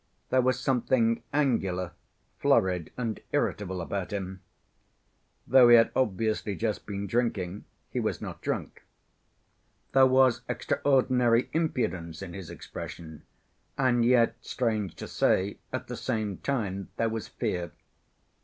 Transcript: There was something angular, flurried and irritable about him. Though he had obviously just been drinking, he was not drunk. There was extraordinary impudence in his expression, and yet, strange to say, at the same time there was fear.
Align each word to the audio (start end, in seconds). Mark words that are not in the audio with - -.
There 0.31 0.41
was 0.41 0.59
something 0.59 1.21
angular, 1.31 1.91
flurried 2.39 2.91
and 2.97 3.19
irritable 3.33 3.81
about 3.81 4.11
him. 4.11 4.41
Though 5.45 5.69
he 5.69 5.75
had 5.75 5.91
obviously 5.95 6.55
just 6.55 6.87
been 6.87 7.05
drinking, 7.05 7.65
he 7.91 7.99
was 7.99 8.19
not 8.19 8.41
drunk. 8.41 8.81
There 9.91 10.07
was 10.07 10.41
extraordinary 10.49 11.51
impudence 11.53 12.23
in 12.23 12.33
his 12.33 12.49
expression, 12.49 13.21
and 13.77 14.03
yet, 14.03 14.35
strange 14.41 14.95
to 14.95 15.07
say, 15.07 15.59
at 15.71 15.85
the 15.85 15.95
same 15.97 16.37
time 16.39 16.89
there 16.97 17.07
was 17.07 17.27
fear. 17.27 17.71